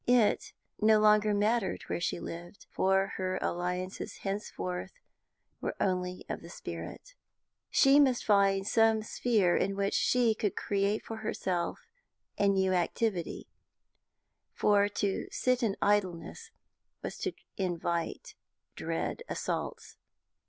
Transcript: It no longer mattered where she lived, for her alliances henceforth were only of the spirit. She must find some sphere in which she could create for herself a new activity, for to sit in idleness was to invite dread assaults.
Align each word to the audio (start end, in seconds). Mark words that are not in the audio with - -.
It 0.07 0.53
no 0.79 0.99
longer 0.99 1.31
mattered 1.31 1.83
where 1.83 2.01
she 2.01 2.19
lived, 2.19 2.65
for 2.71 3.13
her 3.17 3.37
alliances 3.39 4.17
henceforth 4.25 4.93
were 5.61 5.75
only 5.79 6.25
of 6.27 6.41
the 6.41 6.49
spirit. 6.49 7.13
She 7.69 7.99
must 7.99 8.25
find 8.25 8.65
some 8.65 9.03
sphere 9.03 9.55
in 9.55 9.75
which 9.75 9.93
she 9.93 10.33
could 10.33 10.55
create 10.55 11.03
for 11.05 11.17
herself 11.17 11.85
a 12.39 12.47
new 12.47 12.73
activity, 12.73 13.45
for 14.53 14.89
to 14.89 15.27
sit 15.29 15.61
in 15.61 15.77
idleness 15.83 16.49
was 17.03 17.19
to 17.19 17.33
invite 17.57 18.33
dread 18.75 19.21
assaults. 19.29 19.97